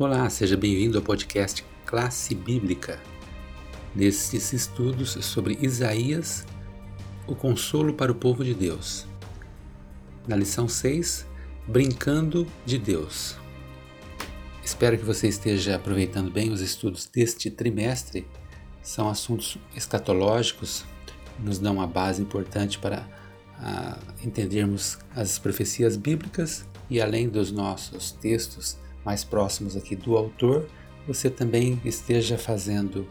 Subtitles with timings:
[0.00, 3.00] Olá, seja bem-vindo ao podcast Classe Bíblica.
[3.96, 6.46] Nesses estudos sobre Isaías,
[7.26, 9.08] o consolo para o povo de Deus.
[10.28, 11.26] Na lição 6,
[11.66, 13.34] Brincando de Deus.
[14.64, 18.24] Espero que você esteja aproveitando bem os estudos deste trimestre.
[18.80, 20.84] São assuntos escatológicos,
[21.40, 28.12] nos dão uma base importante para uh, entendermos as profecias bíblicas e além dos nossos
[28.12, 30.68] textos mais próximos aqui do autor,
[31.06, 33.08] você também esteja fazendo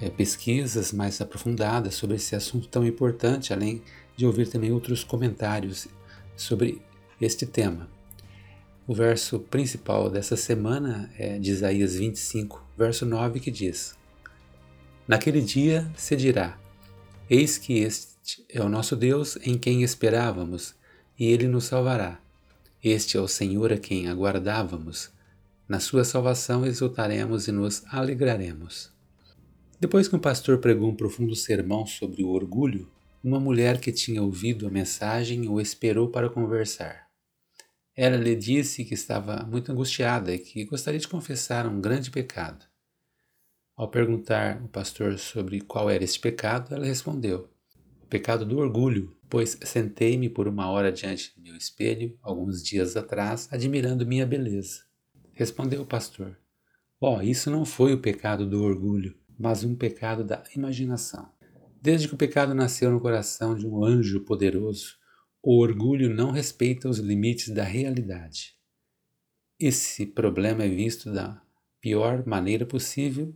[0.00, 3.82] é, pesquisas mais aprofundadas sobre esse assunto tão importante, além
[4.16, 5.88] de ouvir também outros comentários
[6.36, 6.80] sobre
[7.20, 7.88] este tema.
[8.86, 13.96] O verso principal dessa semana é de Isaías 25, verso 9, que diz:
[15.08, 16.56] Naquele dia se dirá:
[17.28, 20.74] Eis que este é o nosso Deus em quem esperávamos,
[21.18, 22.20] e ele nos salvará.
[22.88, 25.10] Este é o Senhor a quem aguardávamos.
[25.68, 28.94] Na sua salvação exultaremos e nos alegraremos.
[29.80, 32.88] Depois que um pastor pregou um profundo sermão sobre o orgulho,
[33.24, 37.08] uma mulher que tinha ouvido a mensagem o esperou para conversar.
[37.92, 42.64] Ela lhe disse que estava muito angustiada e que gostaria de confessar um grande pecado.
[43.76, 47.55] Ao perguntar o pastor sobre qual era este pecado, ela respondeu: O
[48.08, 53.48] pecado do orgulho pois sentei-me por uma hora diante do meu espelho, alguns dias atrás,
[53.50, 54.84] admirando minha beleza.
[55.32, 56.38] Respondeu o pastor:
[57.00, 61.28] Ó, oh, isso não foi o pecado do orgulho, mas um pecado da imaginação.
[61.80, 64.96] Desde que o pecado nasceu no coração de um anjo poderoso,
[65.42, 68.56] o orgulho não respeita os limites da realidade.
[69.58, 71.40] Esse problema é visto da
[71.80, 73.34] pior maneira possível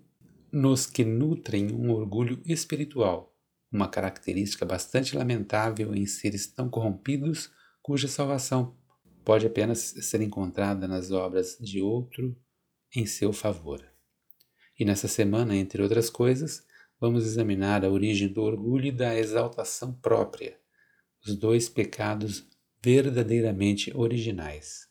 [0.53, 3.30] nos que nutrem um orgulho espiritual,
[3.73, 8.77] uma característica bastante lamentável em seres tão corrompidos cuja salvação
[9.25, 12.37] pode apenas ser encontrada nas obras de outro
[12.95, 13.81] em seu favor.
[14.79, 16.67] E nessa semana, entre outras coisas,
[16.99, 20.59] vamos examinar a origem do orgulho e da exaltação própria,
[21.25, 22.49] os dois pecados
[22.83, 24.89] verdadeiramente originais.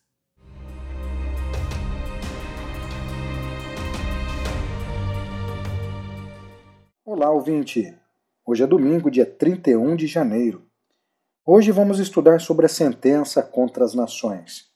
[7.03, 7.98] Olá, ouvinte!
[8.51, 10.65] Hoje é domingo, dia 31 de janeiro.
[11.45, 14.71] Hoje vamos estudar sobre a sentença contra as nações.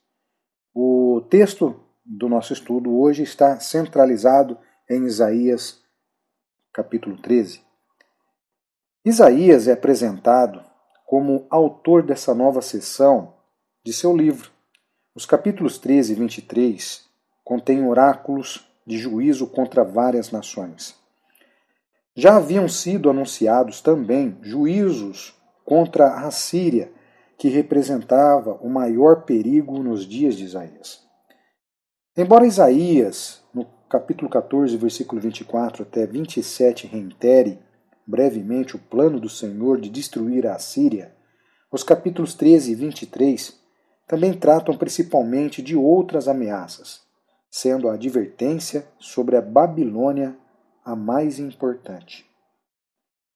[0.75, 5.81] O texto do nosso estudo hoje está centralizado em Isaías,
[6.71, 7.61] capítulo 13.
[9.03, 10.63] Isaías é apresentado
[11.07, 13.33] como autor dessa nova sessão
[13.83, 14.51] de seu livro.
[15.15, 17.09] Os capítulos 13 e 23
[17.43, 21.01] contêm oráculos de juízo contra várias nações.
[22.15, 25.33] Já haviam sido anunciados também juízos
[25.65, 26.91] contra a Síria,
[27.37, 31.01] que representava o maior perigo nos dias de Isaías.
[32.15, 37.59] Embora Isaías, no capítulo 14, versículo 24 até 27, reitere
[38.05, 41.15] brevemente o plano do Senhor de destruir a Síria,
[41.71, 43.59] os capítulos 13 e 23
[44.07, 47.01] também tratam principalmente de outras ameaças,
[47.49, 50.37] sendo a advertência sobre a Babilônia
[50.83, 52.25] a mais importante.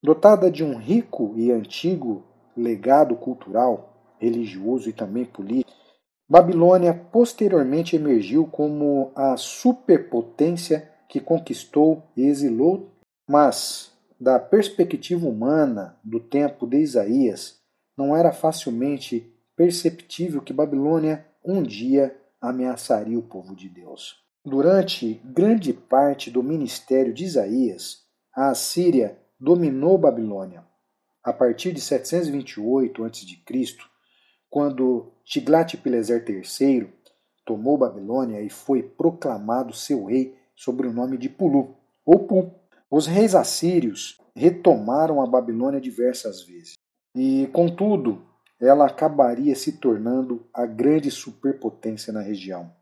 [0.03, 2.23] Dotada de um rico e antigo
[2.55, 5.71] legado cultural, religioso e também político,
[6.29, 12.91] Babilônia posteriormente emergiu como a superpotência que conquistou e exilou,
[13.29, 17.61] mas, da perspectiva humana do tempo de Isaías,
[17.97, 24.26] não era facilmente perceptível que Babilônia um dia ameaçaria o povo de Deus.
[24.49, 30.63] Durante grande parte do ministério de Isaías, a Assíria dominou Babilônia.
[31.21, 33.75] A partir de 728 a.C.,
[34.49, 36.87] quando Tiglat-Pileser III
[37.45, 41.75] tomou Babilônia e foi proclamado seu rei sob o nome de Pulu,
[42.05, 42.49] ou Pu.
[42.89, 46.75] Os reis assírios retomaram a Babilônia diversas vezes.
[47.13, 48.25] E, contudo,
[48.61, 52.76] ela acabaria se tornando a grande superpotência na região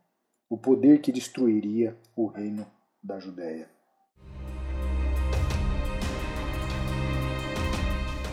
[0.48, 2.70] o poder que destruiria o reino
[3.02, 3.68] da Judéia.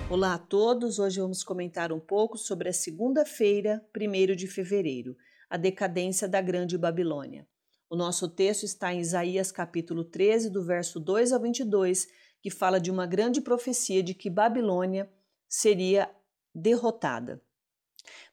[0.08, 5.18] Olá a todos, hoje vamos comentar um pouco sobre a segunda-feira, 1 de fevereiro,
[5.50, 7.48] a decadência da Grande Babilônia.
[7.90, 12.08] O nosso texto está em Isaías capítulo 13, do verso 2 ao 22,
[12.44, 15.12] que fala de uma grande profecia de que Babilônia
[15.50, 16.08] seria
[16.54, 17.42] derrotada.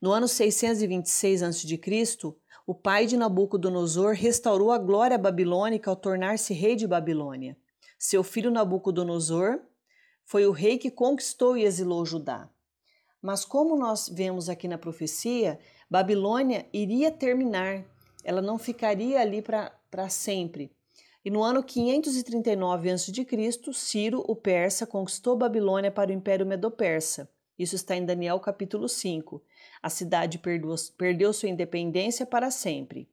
[0.03, 1.79] No ano 626 a.C.,
[2.67, 7.57] o pai de Nabucodonosor restaurou a glória babilônica ao tornar-se rei de Babilônia.
[7.99, 9.61] Seu filho Nabucodonosor
[10.25, 12.49] foi o rei que conquistou e exilou Judá.
[13.21, 15.59] Mas como nós vemos aqui na profecia,
[15.91, 17.85] Babilônia iria terminar.
[18.25, 20.71] Ela não ficaria ali para sempre.
[21.25, 23.13] E no ano 539 a.C.,
[23.75, 27.29] Ciro, o persa, conquistou Babilônia para o Império Medo-Persa.
[27.61, 29.43] Isso está em Daniel capítulo 5.
[29.83, 30.41] A cidade
[30.97, 33.07] perdeu, sua independência para sempre.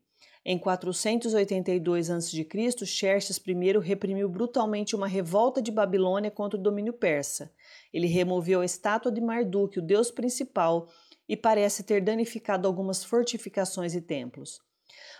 [0.46, 7.52] Em 482 a.C., Xerxes I reprimiu brutalmente uma revolta de Babilônia contra o domínio persa.
[7.94, 10.88] Ele removeu a estátua de Marduk, o deus principal,
[11.28, 14.62] e parece ter danificado algumas fortificações e templos.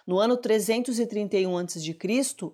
[0.08, 1.98] No ano 331 a.C.,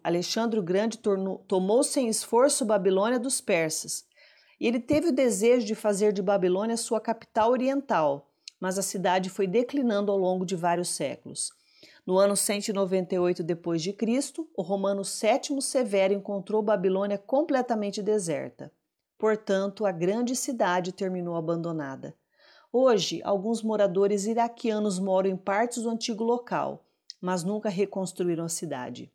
[0.04, 4.12] Alexandre o Grande tornou, tomou sem esforço Babilônia dos persas.
[4.64, 8.32] E ele teve o desejo de fazer de Babilônia sua capital oriental,
[8.62, 11.52] mas a cidade foi declinando ao longo de vários séculos.
[12.06, 18.72] No ano 198 d.C., o romano Sétimo Severo encontrou Babilônia completamente deserta.
[19.18, 22.16] Portanto, a grande cidade terminou abandonada.
[22.72, 26.86] Hoje, alguns moradores iraquianos moram em partes do antigo local,
[27.20, 29.12] mas nunca reconstruíram a cidade.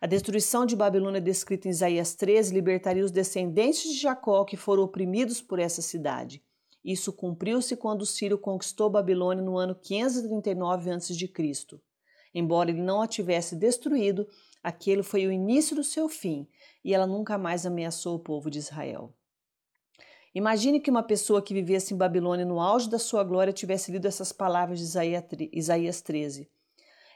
[0.00, 4.82] A destruição de Babilônia descrita em Isaías 13 libertaria os descendentes de Jacó que foram
[4.82, 6.42] oprimidos por essa cidade.
[6.84, 11.16] Isso cumpriu-se quando Ciro conquistou Babilônia no ano 539 a.C.
[12.34, 14.28] Embora ele não a tivesse destruído,
[14.62, 16.46] aquele foi o início do seu fim
[16.84, 19.14] e ela nunca mais ameaçou o povo de Israel.
[20.34, 24.08] Imagine que uma pessoa que vivesse em Babilônia no auge da sua glória tivesse lido
[24.08, 26.50] essas palavras de Isaías 13.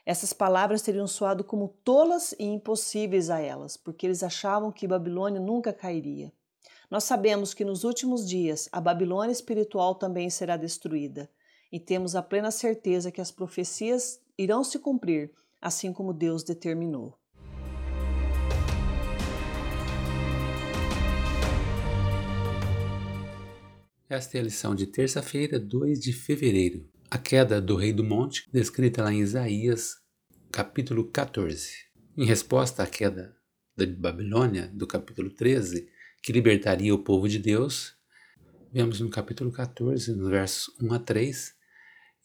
[0.09, 5.39] Essas palavras teriam soado como tolas e impossíveis a elas, porque eles achavam que Babilônia
[5.39, 6.33] nunca cairia.
[6.91, 11.31] Nós sabemos que nos últimos dias a Babilônia espiritual também será destruída,
[11.71, 17.15] e temos a plena certeza que as profecias irão se cumprir, assim como Deus determinou.
[24.09, 26.89] Esta é a lição de terça-feira, 2 de fevereiro.
[27.11, 29.97] A queda do rei do monte, descrita lá em Isaías,
[30.53, 31.71] capítulo 14.
[32.15, 33.35] Em resposta à queda
[33.75, 35.89] da Babilônia, do capítulo 13,
[36.23, 37.97] que libertaria o povo de Deus,
[38.71, 41.55] vemos no capítulo 14, nos versos 1 a 3,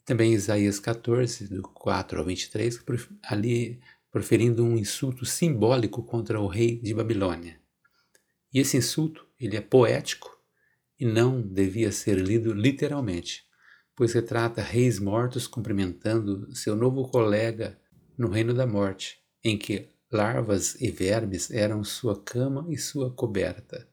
[0.03, 2.83] também Isaías 14, do 4 ao 23,
[3.24, 3.80] ali
[4.12, 7.57] proferindo um insulto simbólico contra o rei de Babilônia.
[8.53, 10.38] E esse insulto, ele é poético
[11.00, 13.45] e não devia ser lido literalmente,
[13.95, 17.80] pois retrata reis mortos cumprimentando seu novo colega
[18.18, 23.88] no reino da morte, em que larvas e vermes eram sua cama e sua coberta.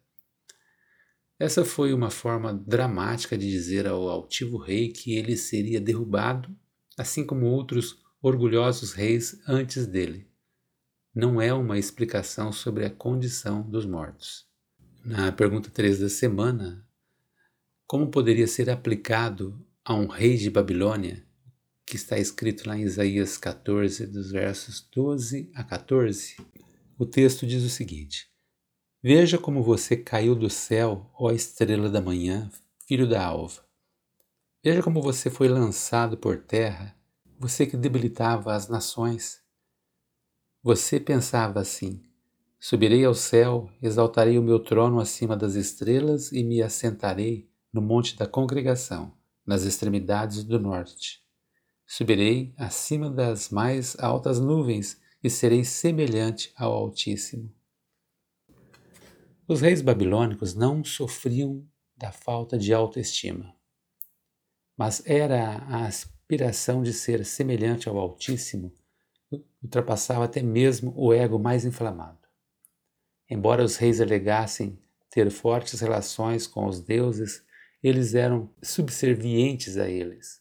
[1.38, 6.54] Essa foi uma forma dramática de dizer ao altivo rei que ele seria derrubado,
[6.98, 10.28] assim como outros orgulhosos reis antes dele.
[11.14, 14.46] Não é uma explicação sobre a condição dos mortos.
[15.02, 16.86] Na pergunta 3 da semana,
[17.86, 21.24] como poderia ser aplicado a um rei de Babilônia,
[21.86, 26.36] que está escrito lá em Isaías 14, dos versos 12 a 14?
[26.98, 28.30] O texto diz o seguinte:
[29.02, 32.50] Veja como você caiu do céu, ó estrela da manhã,
[32.86, 33.64] filho da alva.
[34.62, 36.94] Veja como você foi lançado por terra,
[37.38, 39.40] você que debilitava as nações.
[40.62, 42.02] Você pensava assim:
[42.58, 48.14] subirei ao céu, exaltarei o meu trono acima das estrelas e me assentarei no monte
[48.14, 49.18] da congregação,
[49.50, 51.20] nas extremidades do norte.
[51.84, 57.52] Subirei acima das mais altas nuvens e serei semelhante ao Altíssimo.
[59.48, 61.66] Os reis babilônicos não sofriam
[61.96, 63.52] da falta de autoestima,
[64.76, 68.72] mas era a aspiração de ser semelhante ao Altíssimo
[69.60, 72.20] ultrapassava até mesmo o ego mais inflamado.
[73.28, 74.78] Embora os reis alegassem
[75.10, 77.44] ter fortes relações com os deuses,
[77.82, 80.40] eles eram subservientes a eles.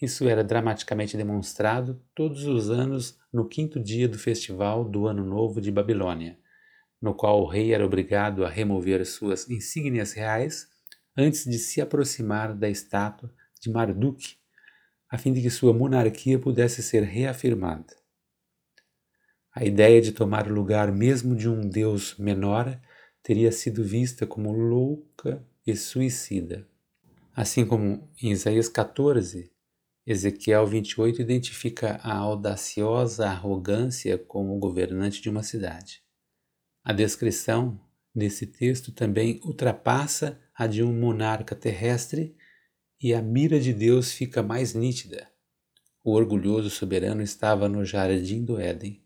[0.00, 5.60] Isso era dramaticamente demonstrado todos os anos no quinto dia do festival do Ano Novo
[5.60, 6.38] de Babilônia,
[7.00, 10.68] no qual o rei era obrigado a remover suas insígnias reais
[11.16, 14.36] antes de se aproximar da estátua de Marduk,
[15.10, 17.96] a fim de que sua monarquia pudesse ser reafirmada.
[19.54, 22.80] A ideia de tomar o lugar mesmo de um deus menor
[23.22, 26.68] teria sido vista como louca e suicida.
[27.34, 29.50] Assim como em Isaías 14,
[30.06, 36.02] Ezequiel 28 identifica a audaciosa arrogância como governante de uma cidade.
[36.84, 37.80] A descrição
[38.14, 42.36] desse texto também ultrapassa a de um monarca terrestre
[43.00, 45.28] e a mira de Deus fica mais nítida.
[46.04, 49.02] O orgulhoso soberano estava no jardim do Éden.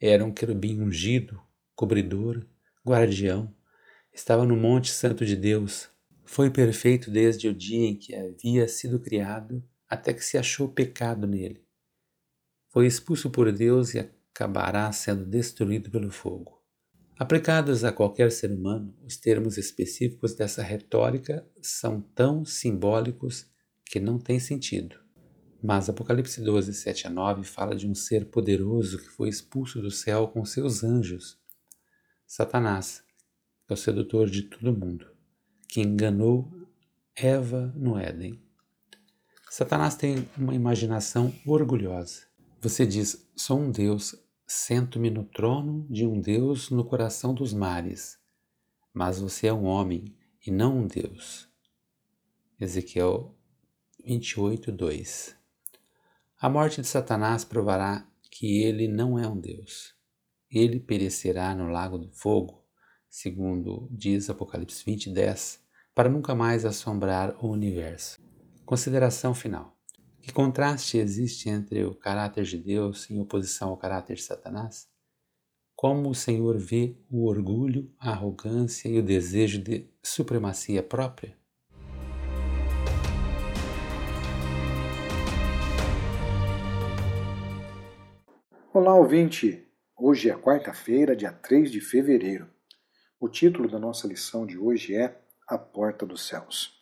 [0.00, 1.40] Era um querubim ungido,
[1.76, 2.44] cobridor,
[2.84, 3.54] guardião.
[4.14, 5.90] Estava no Monte Santo de Deus.
[6.24, 11.26] Foi perfeito desde o dia em que havia sido criado até que se achou pecado
[11.26, 11.66] nele.
[12.70, 16.62] Foi expulso por Deus e acabará sendo destruído pelo fogo.
[17.18, 23.50] Aplicados a qualquer ser humano, os termos específicos dessa retórica são tão simbólicos
[23.84, 24.96] que não têm sentido.
[25.60, 29.90] Mas Apocalipse 12, 7 a 9 fala de um ser poderoso que foi expulso do
[29.90, 31.36] céu com seus anjos.
[32.26, 33.03] Satanás,
[33.68, 35.06] é o sedutor de todo mundo,
[35.68, 36.50] que enganou
[37.16, 38.42] Eva no Éden.
[39.48, 42.22] Satanás tem uma imaginação orgulhosa.
[42.60, 44.16] Você diz: sou um Deus,
[44.46, 48.18] sento-me no trono de um Deus no coração dos mares.
[48.92, 50.16] Mas você é um homem
[50.46, 51.48] e não um Deus.
[52.60, 53.34] Ezequiel
[54.04, 55.36] 28, 2
[56.40, 59.94] A morte de Satanás provará que ele não é um Deus.
[60.50, 62.63] Ele perecerá no lago do fogo,
[63.14, 65.60] segundo diz Apocalipse 20, 10,
[65.94, 68.20] para nunca mais assombrar o universo.
[68.66, 69.78] Consideração final.
[70.20, 74.88] Que contraste existe entre o caráter de Deus em oposição ao caráter de Satanás?
[75.76, 81.38] Como o Senhor vê o orgulho, a arrogância e o desejo de supremacia própria?
[88.72, 89.64] Olá, ouvinte!
[89.96, 92.53] Hoje é quarta-feira, dia 3 de fevereiro.
[93.24, 96.78] O título da nossa lição de hoje é A Porta dos Céus.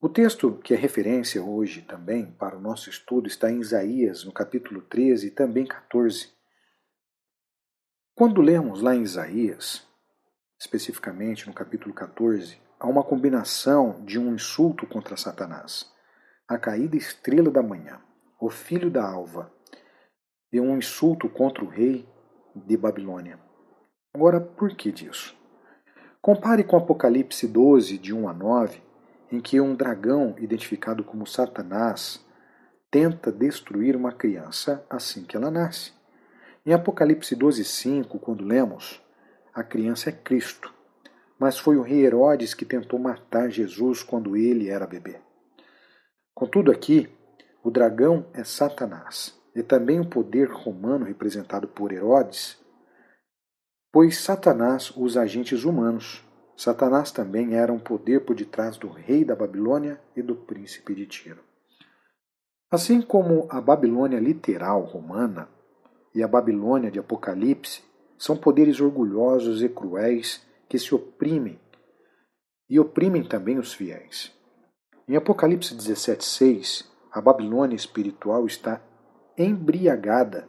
[0.00, 4.32] O texto que é referência hoje também para o nosso estudo está em Isaías, no
[4.32, 6.32] capítulo 13 e também 14.
[8.12, 9.86] Quando lemos lá em Isaías,
[10.58, 15.88] especificamente no capítulo 14, há uma combinação de um insulto contra Satanás,
[16.48, 18.00] a caída estrela da manhã,
[18.40, 19.54] o filho da alva,
[20.52, 22.04] e um insulto contra o rei
[22.52, 23.45] de Babilônia.
[24.16, 25.36] Agora, por que disso?
[26.22, 28.80] Compare com Apocalipse 12, de 1 a 9,
[29.30, 32.24] em que um dragão, identificado como Satanás,
[32.90, 35.92] tenta destruir uma criança assim que ela nasce.
[36.64, 39.04] Em Apocalipse 12:5, quando lemos,
[39.52, 40.72] a criança é Cristo,
[41.38, 45.20] mas foi o rei Herodes que tentou matar Jesus quando ele era bebê.
[46.34, 47.06] Contudo, aqui,
[47.62, 52.64] o dragão é Satanás, e também o poder romano representado por Herodes,
[53.96, 56.22] pois Satanás usa agentes humanos
[56.54, 61.06] Satanás também era um poder por detrás do rei da Babilônia e do príncipe de
[61.06, 61.42] Tiro.
[62.70, 65.48] Assim como a Babilônia literal romana
[66.14, 67.82] e a Babilônia de Apocalipse
[68.18, 71.58] são poderes orgulhosos e cruéis que se oprimem
[72.68, 74.30] e oprimem também os fiéis.
[75.08, 78.78] Em Apocalipse 17:6, a Babilônia espiritual está
[79.38, 80.46] embriagada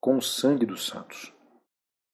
[0.00, 1.36] com o sangue dos santos.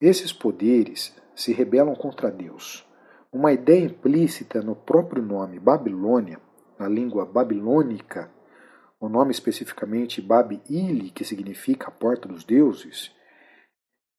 [0.05, 2.87] Esses poderes se rebelam contra Deus.
[3.33, 6.39] Uma ideia implícita no próprio nome Babilônia,
[6.79, 8.31] na língua babilônica,
[9.01, 13.17] o nome especificamente Bab-Ili, que significa a porta dos deuses,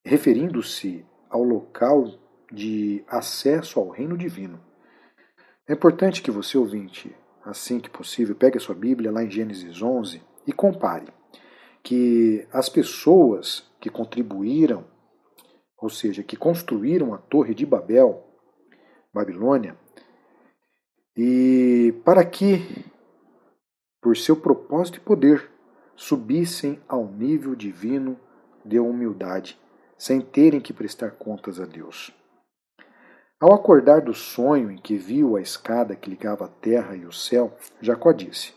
[0.04, 2.06] referindo-se ao local
[2.52, 4.60] de acesso ao reino divino.
[5.70, 9.84] É importante que você, ouvinte, assim que possível, pegue a sua Bíblia lá em Gênesis
[9.84, 11.14] 11 e compare
[11.84, 14.95] que as pessoas que contribuíram
[15.78, 18.24] ou seja, que construíram a Torre de Babel,
[19.14, 19.78] Babilônia,
[21.16, 22.86] e para que,
[24.02, 25.50] por seu propósito e poder,
[25.96, 28.20] subissem ao nível divino
[28.64, 29.60] de humildade,
[29.98, 32.12] sem terem que prestar contas a Deus.
[33.40, 37.14] Ao acordar do sonho em que viu a escada que ligava a terra e o
[37.14, 38.54] céu, Jacó disse: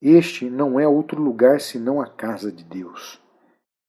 [0.00, 3.20] Este não é outro lugar senão a casa de Deus,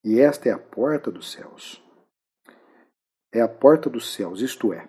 [0.03, 1.80] e esta é a porta dos céus
[3.33, 4.87] é a porta dos céus, isto é,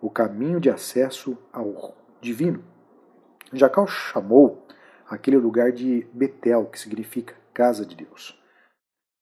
[0.00, 2.62] o caminho de acesso ao divino.
[3.52, 4.66] Jacó chamou
[5.08, 8.38] aquele lugar de Betel, que significa casa de Deus.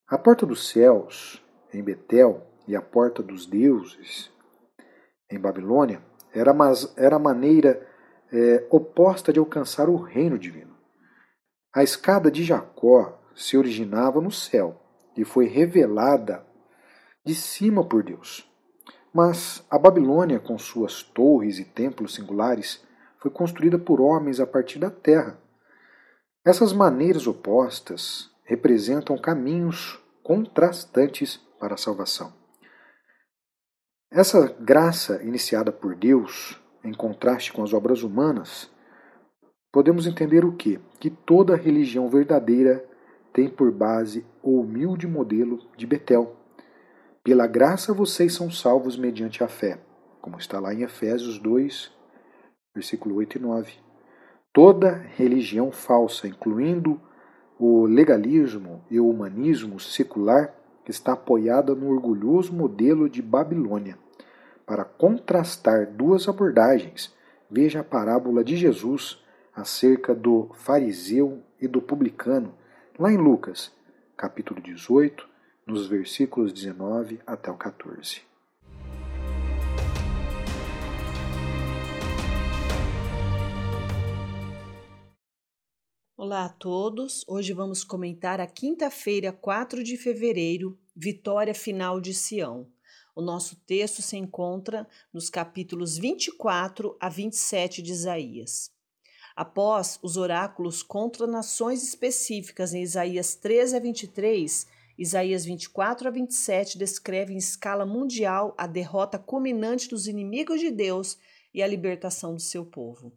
[0.09, 4.33] A porta dos céus, em Betel, e a porta dos deuses,
[5.31, 7.87] em Babilônia, era, mas, era a maneira
[8.33, 10.75] é, oposta de alcançar o reino divino.
[11.75, 14.81] A escada de Jacó se originava no céu
[15.17, 16.45] e foi revelada
[17.25, 18.49] de cima por Deus.
[19.13, 22.85] Mas a Babilônia, com suas torres e templos singulares,
[23.19, 25.39] foi construída por homens a partir da terra.
[26.45, 32.33] Essas maneiras opostas representam caminhos contrastantes para a salvação.
[34.11, 38.71] Essa graça iniciada por Deus, em contraste com as obras humanas,
[39.73, 40.79] podemos entender o que?
[41.01, 42.85] Que toda religião verdadeira
[43.33, 46.37] tem por base o humilde modelo de Betel,
[47.25, 49.79] pela graça vocês são salvos mediante a fé,
[50.21, 51.91] como está lá em Efésios 2,
[52.75, 53.73] versículo 8 e 9.
[54.53, 57.01] Toda religião falsa, incluindo
[57.59, 60.55] o legalismo e o humanismo secular
[60.87, 63.99] está apoiada no orgulhoso modelo de Babilônia.
[64.67, 67.15] Para contrastar duas abordagens,
[67.51, 69.19] veja a parábola de Jesus
[69.57, 72.55] acerca do fariseu e do publicano,
[72.99, 73.73] lá em Lucas,
[74.15, 75.34] capítulo 18,
[75.67, 78.21] nos versículos 19 até o 14.
[86.17, 87.25] Olá a todos!
[87.27, 92.67] Hoje vamos comentar a quinta-feira, 4 de fevereiro, Vitória Final de Sião.
[93.15, 98.71] O nosso texto se encontra nos capítulos 24 a 27 de Isaías.
[99.37, 106.79] Após os oráculos contra nações específicas em Isaías 13 a 23, Isaías 24 a 27
[106.79, 111.19] descreve em escala mundial a derrota culminante dos inimigos de Deus
[111.53, 113.13] e a libertação do seu povo.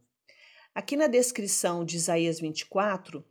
[0.73, 3.23] Aqui na descrição de Isaías 24,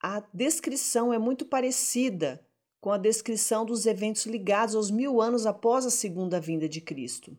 [0.00, 2.44] a descrição é muito parecida
[2.80, 7.38] com a descrição dos eventos ligados aos mil anos após a segunda vinda de Cristo.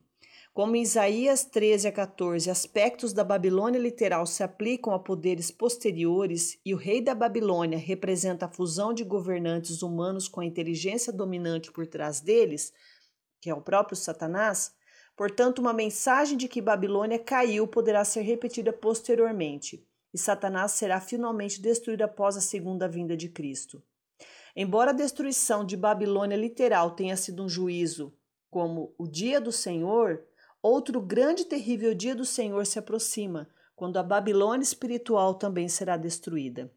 [0.54, 6.60] Como em Isaías 13 a 14, aspectos da Babilônia literal se aplicam a poderes posteriores
[6.64, 11.72] e o rei da Babilônia representa a fusão de governantes humanos com a inteligência dominante
[11.72, 12.72] por trás deles,
[13.42, 14.76] que é o próprio Satanás,
[15.16, 21.62] Portanto, uma mensagem de que Babilônia caiu poderá ser repetida posteriormente, e Satanás será finalmente
[21.62, 23.82] destruído após a segunda vinda de Cristo.
[24.56, 28.14] Embora a destruição de Babilônia literal tenha sido um juízo,
[28.50, 30.24] como o dia do Senhor,
[30.64, 35.98] outro grande e terrível dia do Senhor se aproxima, quando a Babilônia espiritual também será
[35.98, 36.72] destruída.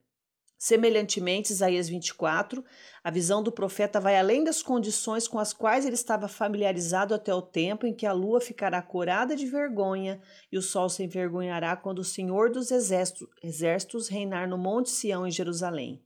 [0.59, 2.65] Semelhantemente, Isaías 24,
[3.05, 7.33] a visão do profeta vai além das condições com as quais ele estava familiarizado até
[7.33, 11.77] o tempo em que a lua ficará corada de vergonha e o sol se envergonhará
[11.77, 16.03] quando o Senhor dos exércitos reinar no Monte Sião em Jerusalém.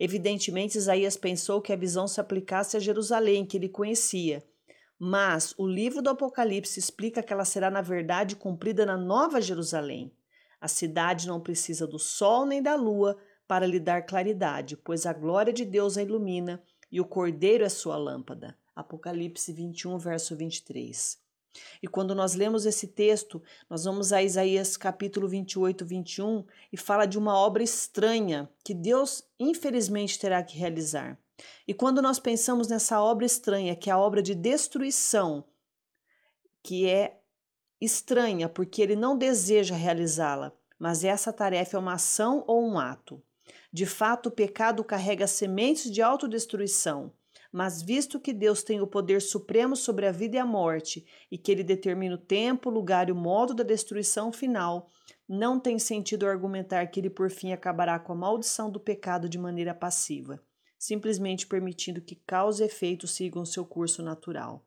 [0.00, 4.42] Evidentemente, Isaías pensou que a visão se aplicasse a Jerusalém, que ele conhecia.
[5.02, 10.12] Mas o livro do Apocalipse explica que ela será, na verdade, cumprida na Nova Jerusalém.
[10.60, 13.16] A cidade não precisa do sol nem da lua
[13.48, 17.68] para lhe dar claridade, pois a glória de Deus a ilumina e o Cordeiro é
[17.70, 18.54] sua lâmpada.
[18.76, 21.18] Apocalipse 21, verso 23.
[21.82, 27.06] E quando nós lemos esse texto, nós vamos a Isaías capítulo 28, 21 e fala
[27.06, 31.18] de uma obra estranha que Deus infelizmente terá que realizar.
[31.66, 35.44] E quando nós pensamos nessa obra estranha, que é a obra de destruição,
[36.62, 37.20] que é
[37.80, 43.22] estranha porque ele não deseja realizá-la, mas essa tarefa é uma ação ou um ato.
[43.72, 47.12] De fato, o pecado carrega sementes de autodestruição.
[47.52, 51.36] Mas visto que Deus tem o poder supremo sobre a vida e a morte, e
[51.36, 54.88] que ele determina o tempo, o lugar e o modo da destruição final,
[55.28, 59.38] não tem sentido argumentar que ele por fim acabará com a maldição do pecado de
[59.38, 60.40] maneira passiva,
[60.80, 64.66] simplesmente permitindo que causa e efeito sigam seu curso natural.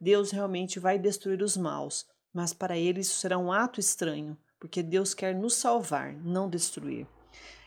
[0.00, 4.84] Deus realmente vai destruir os maus, mas para ele isso será um ato estranho, porque
[4.84, 7.08] Deus quer nos salvar, não destruir.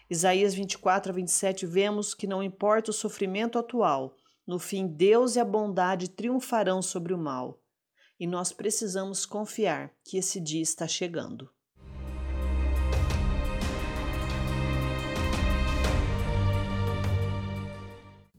[0.09, 4.15] Isaías 24 a 27, vemos que não importa o sofrimento atual,
[4.47, 7.61] no fim Deus e a bondade triunfarão sobre o mal.
[8.17, 11.49] E nós precisamos confiar que esse dia está chegando.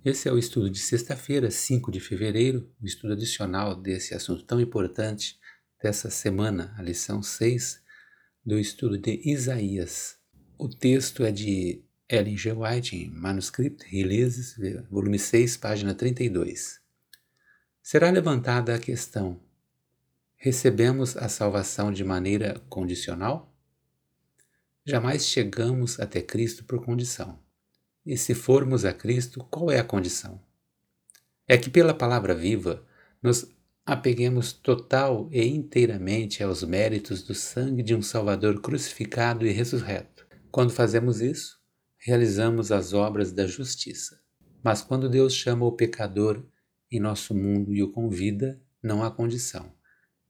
[0.05, 4.61] Esse é o estudo de sexta-feira, 5 de fevereiro, o estudo adicional desse assunto tão
[4.61, 5.39] importante
[5.81, 7.81] dessa semana, a lição 6
[8.45, 10.17] do estudo de Isaías.
[10.59, 12.51] O texto é de Ellen G.
[12.51, 14.57] White, em Manuscript Releases,
[14.91, 16.81] volume 6, página 32.
[17.81, 19.41] Será levantada a questão:
[20.35, 23.55] recebemos a salvação de maneira condicional?
[24.85, 27.41] Jamais chegamos até Cristo por condição.
[28.05, 30.41] E se formos a Cristo, qual é a condição?
[31.47, 32.85] É que pela palavra viva
[33.23, 33.47] nos
[33.85, 40.13] apeguemos total e inteiramente aos méritos do sangue de um Salvador crucificado e ressurreto
[40.53, 41.59] quando fazemos isso,
[41.97, 44.21] realizamos as obras da justiça.
[44.63, 46.45] Mas quando Deus chama o pecador
[46.91, 49.73] em nosso mundo e o convida, não há condição.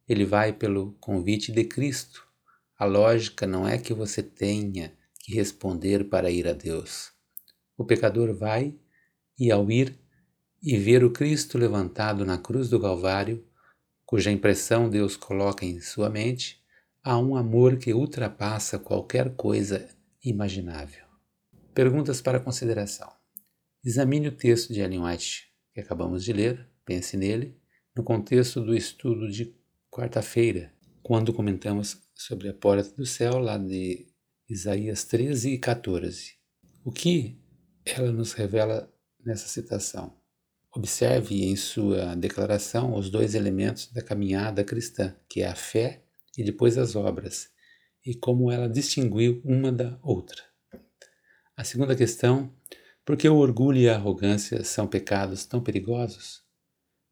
[0.09, 2.25] Ele vai pelo convite de Cristo.
[2.79, 7.11] A lógica não é que você tenha que responder para ir a Deus.
[7.83, 8.79] O pecador vai
[9.37, 9.99] e, ao ir
[10.63, 13.45] e ver o Cristo levantado na cruz do Calvário,
[14.07, 16.63] cuja impressão Deus coloca em sua mente,
[17.03, 19.89] há um amor que ultrapassa qualquer coisa
[20.25, 21.05] imaginável.
[21.75, 23.13] Perguntas para consideração.
[23.85, 27.59] Examine o texto de Ellen White que acabamos de ler, pense nele,
[27.97, 29.53] no contexto do estudo de
[29.91, 34.07] quarta-feira, quando comentamos sobre a porta do céu, lá de
[34.49, 36.35] Isaías 13 e 14.
[36.85, 37.42] O que
[37.85, 38.93] ela nos revela
[39.25, 40.17] nessa citação.
[40.75, 46.03] Observe em sua declaração os dois elementos da caminhada cristã, que é a fé
[46.37, 47.51] e depois as obras,
[48.05, 50.43] e como ela distinguiu uma da outra.
[51.57, 52.53] A segunda questão:
[53.05, 56.43] por que o orgulho e a arrogância são pecados tão perigosos?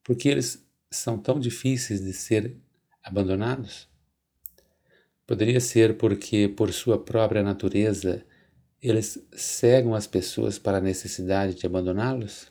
[0.02, 2.56] Por que eles são tão difíceis de ser
[3.02, 3.88] abandonados?
[5.26, 8.26] Poderia ser porque, por sua própria natureza,
[8.82, 12.50] eles cegam as pessoas para a necessidade de abandoná-los?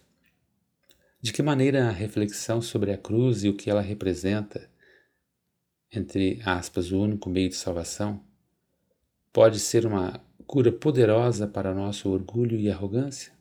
[1.20, 4.70] De que maneira a reflexão sobre a cruz e o que ela representa,
[5.92, 8.24] entre aspas, o único meio de salvação,
[9.34, 13.34] pode ser uma cura poderosa para nosso orgulho e arrogância?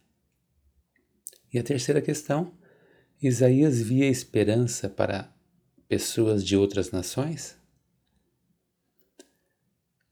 [1.53, 2.53] E a terceira questão,
[3.23, 5.33] Isaías via esperança para
[5.89, 7.57] pessoas de outras nações?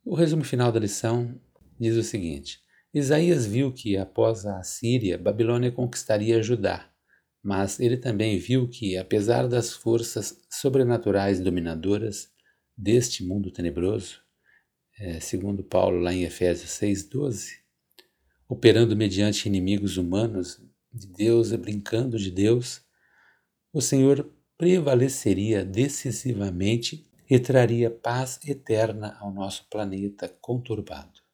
[0.05, 1.41] O resumo final da lição
[1.79, 2.66] diz o seguinte:
[2.99, 6.91] Isaías viu que após a Síria, Babilônia conquistaria Judá,
[7.43, 12.31] mas ele também viu que, apesar das forças sobrenaturais dominadoras
[12.75, 14.23] deste mundo tenebroso,
[14.99, 17.59] é, segundo Paulo lá em Efésios 6,12,
[18.49, 20.59] operando mediante inimigos humanos
[20.91, 22.81] de Deus brincando de Deus,
[23.75, 31.26] o Senhor prevaleceria decisivamente e traria paz eterna ao nosso planeta conturbado.